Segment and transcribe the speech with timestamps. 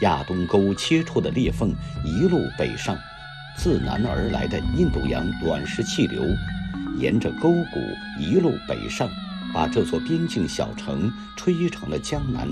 [0.00, 1.74] 亚东沟切出的裂缝
[2.04, 2.96] 一路北上，
[3.56, 6.22] 自南而来的印度洋暖湿气流，
[6.98, 7.80] 沿着沟谷
[8.18, 9.08] 一路北上，
[9.52, 12.48] 把这座边境小城吹成了江南。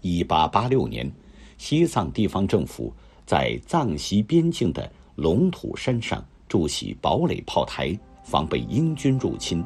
[0.00, 1.10] 一八八六年，
[1.56, 2.92] 西藏地方政府
[3.24, 9.64] 在藏西边境的龙土山上筑起堡垒炮台，防备英军入侵。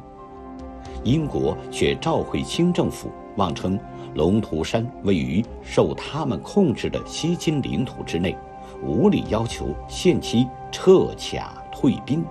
[1.03, 3.79] 英国却召回清政府，妄称
[4.15, 8.35] 龙图山位于受他们控制的西金领土之内，
[8.83, 12.23] 无理要求限期撤卡退兵。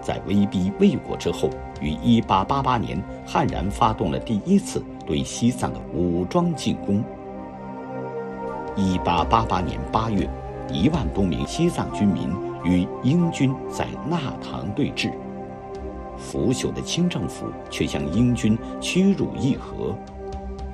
[0.00, 1.50] 在威逼未果之后，
[1.80, 7.02] 于1888年悍然发动了第一次对西藏的武装进攻。
[8.76, 10.30] 1888年8月，
[10.70, 12.30] 一万多名西藏军民
[12.64, 15.12] 与英军在纳唐对峙。
[16.16, 19.94] 腐朽的清政府却向英军屈辱议和。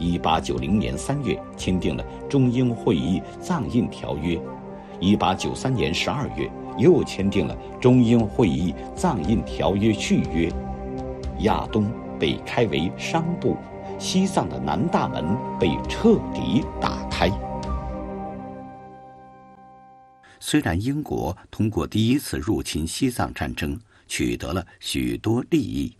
[0.02, 4.40] 一八九零年三月签订了中英会议藏印条约，
[4.98, 10.50] 一八九三年十二月又签订了中英会议藏印条约续约，
[11.40, 13.56] 亚东被开为商埠，
[13.98, 17.30] 西藏的南大门被彻底打开。
[20.40, 23.78] 虽然英国通过第一次入侵西藏战争。
[24.08, 25.96] 取得了许多利益，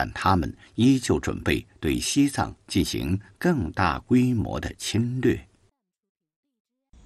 [0.00, 5.48] 但他们依旧准备对西藏进行更大规模的侵略。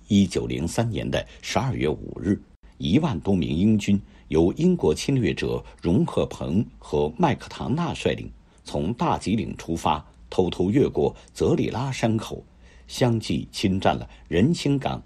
[0.08, 2.38] 一九零三年的十二月五日，
[2.76, 8.30] 一万多名英军由英国侵略者荣鹤鹏和麦克唐纳率领，
[8.62, 12.44] 从大吉岭出发，偷偷越过泽里拉山口，
[12.86, 15.02] 相继侵占了仁青港、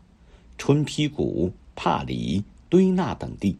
[0.58, 3.56] 春披谷、帕里、堆纳等地。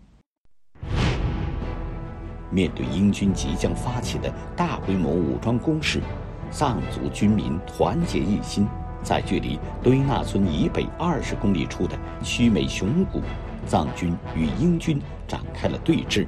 [2.56, 6.00] 面对英军即将发起的大规模武装攻势，
[6.50, 8.66] 藏族军民团结一心，
[9.02, 13.20] 在距离堆纳村以北二十公里处的曲美雄谷，
[13.66, 16.26] 藏军与英军展开了对峙。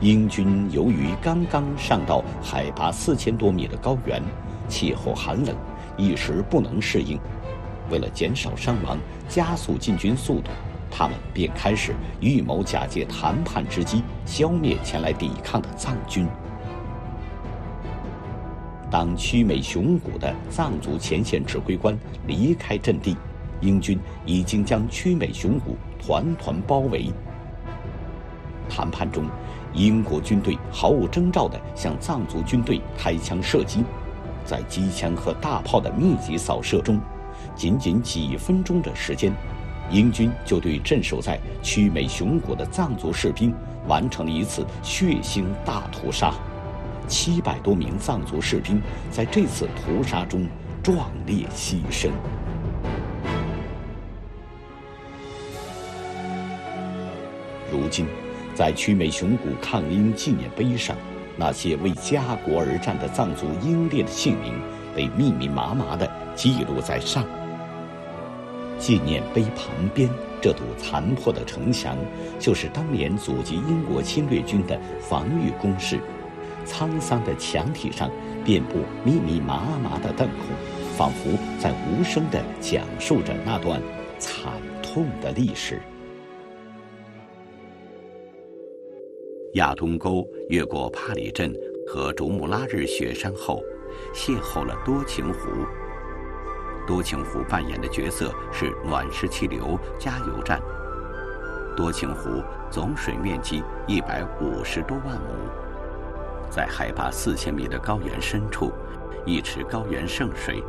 [0.00, 4.22] 英军由于刚刚上到海拔四千多米的高原，
[4.68, 5.56] 气候寒冷，
[5.96, 7.18] 一时不能适应，
[7.90, 8.96] 为了减少伤亡，
[9.28, 10.52] 加速进军速度。
[10.90, 16.26] 他们便开始预谋假借谈判之机消灭前来抵抗的藏军。
[18.90, 23.16] 当曲美雄谷的藏族前线指挥官离开阵地，
[23.60, 27.12] 英军已经将曲美雄谷团团包围。
[28.68, 29.26] 谈判中，
[29.74, 33.84] 英国军队毫无征兆地向藏族军队开枪射击，
[34.44, 36.98] 在机枪和大炮的密集扫射中，
[37.54, 39.32] 仅仅几分钟的时间。
[39.90, 43.54] 英军就对镇守在曲美雄谷的藏族士兵
[43.86, 46.34] 完成了一次血腥大屠杀，
[47.06, 50.46] 七百多名藏族士兵在这次屠杀中
[50.82, 52.10] 壮烈牺牲。
[57.72, 58.06] 如今，
[58.54, 60.96] 在曲美雄谷抗英纪念碑上，
[61.36, 64.54] 那些为家国而战的藏族英烈的姓名
[64.94, 67.24] 被密密麻麻地记录在上。
[68.78, 70.08] 纪念碑旁边
[70.40, 71.96] 这堵残破的城墙，
[72.38, 75.98] 就是当年阻击英国侵略军的防御工事。
[76.64, 78.10] 沧桑的墙体上
[78.44, 80.46] 遍布密密麻麻的弹孔，
[80.96, 83.80] 仿佛在无声地讲述着那段
[84.18, 84.52] 惨
[84.82, 85.80] 痛的历史。
[89.54, 91.52] 亚东沟越过帕里镇
[91.86, 93.62] 和竹木拉日雪山后，
[94.14, 95.48] 邂逅了多情湖。
[96.88, 100.58] 多情湖扮演的角色是暖湿气流加油站。
[101.76, 105.50] 多情湖总水面积一百五十多万亩，
[106.50, 108.72] 在海拔四千米的高原深处，
[109.26, 110.64] 一池高原圣水，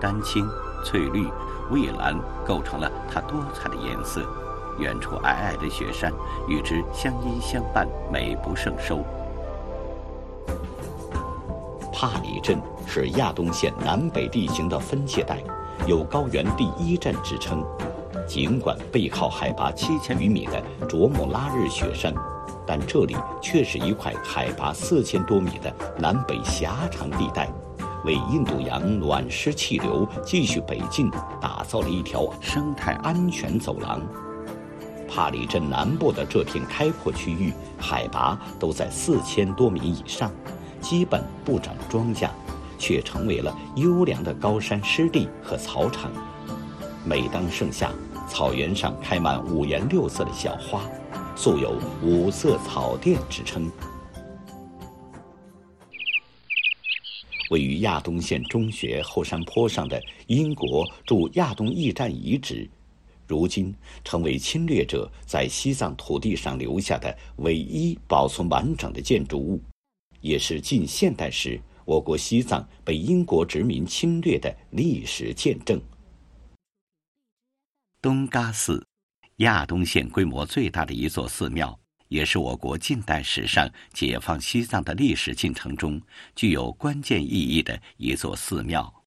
[0.00, 0.48] 丹青、
[0.82, 1.28] 翠绿、
[1.70, 4.26] 蔚蓝构成了它多彩的颜色。
[4.78, 6.10] 远处皑皑的雪山
[6.48, 9.04] 与之相依相伴，美不胜收。
[11.92, 12.58] 帕里镇
[12.88, 15.38] 是亚东县南北地形的分界带。
[15.86, 17.64] 有“高原第一镇”之称，
[18.26, 22.12] 尽管背靠海拔七千余米的卓木拉日雪山，
[22.66, 27.48] 但这里却是一块海拔四千多米的南北狭长地带，
[28.04, 31.08] 为印度洋暖湿气流继续北进
[31.40, 34.02] 打造了一条生态安全走廊。
[35.08, 40.30] 帕里镇南部的这片开阔区域，海拔都在四千多米以上，
[40.80, 42.28] 基本不长庄稼。
[42.78, 46.12] 却成为了优良的高山湿地和草场。
[47.04, 47.92] 每当盛夏，
[48.28, 50.82] 草原上开满五颜六色的小花，
[51.34, 53.70] 素有“五色草甸”之称。
[57.50, 62.68] 位于亚东县中学后山坡上的英国驻亚东驿站遗址，
[63.26, 63.74] 如今
[64.04, 69.62] 成为侵略者在西藏土地上留下的唯一保存完整的建筑物，
[70.20, 75.80] 也是近现代时我国西藏被英国殖民侵略的历史见证。
[78.02, 78.86] 东嘎寺，
[79.36, 81.80] 亚东县规模最大的一座寺庙。
[82.08, 86.00] 也是我国近代史上解放西藏的历史进程中
[86.34, 89.04] 具有关键意义的一座寺庙。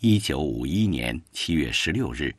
[0.00, 2.34] 一九五一年七月十六日，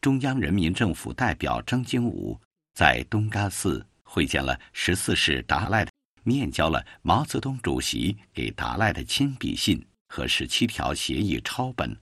[0.00, 2.40] 中央人民政府代表张经武
[2.74, 5.90] 在东嘎寺会见了十四世达赖的，
[6.28, 11.96] 面交了毛泽东主席给达赖的亲笔信和十七条协议抄本，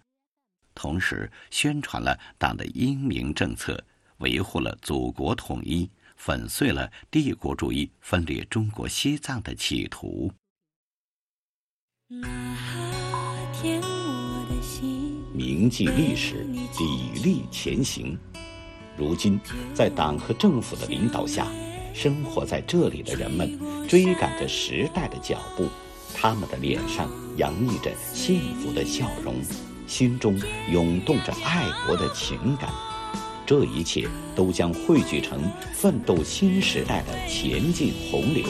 [0.74, 3.82] 同时宣传了党的英明政策，
[4.18, 5.88] 维护了祖国统一。
[6.18, 10.32] 粉碎了帝国主义分裂中国西藏的企图。
[15.34, 18.18] 铭记历史，砥砺前行。
[18.96, 19.38] 如今，
[19.74, 21.46] 在党和政府的领导下，
[21.96, 23.58] 生活在这里的人们
[23.88, 25.66] 追赶着时代的脚步，
[26.14, 29.34] 他们的脸上洋溢着幸福的笑容，
[29.86, 30.38] 心中
[30.70, 32.68] 涌动着爱国的情感。
[33.46, 35.40] 这一切都将汇聚成
[35.72, 38.44] 奋斗新时代的前进洪流，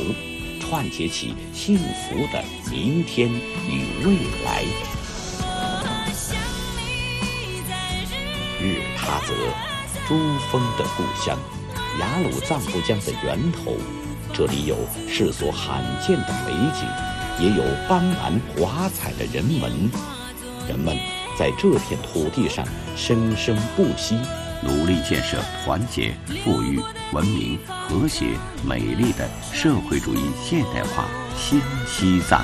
[0.61, 4.65] 串接起幸福的明天与未来。
[8.61, 9.33] 日喀则，
[10.09, 10.17] 珠
[10.51, 11.39] 峰的故乡，
[11.99, 13.77] 雅鲁藏布江的源头，
[14.33, 14.77] 这里有
[15.09, 16.87] 世所罕见的美景，
[17.39, 19.73] 也有斑斓华彩的人文。
[20.69, 20.97] 人们
[21.39, 22.67] 在这片土地上
[22.97, 24.19] 生生不息。
[24.63, 26.81] 努力建设团结、富裕、
[27.13, 28.25] 文明、和谐、
[28.67, 31.05] 美丽的社会主义现代化
[31.37, 32.43] 新西藏。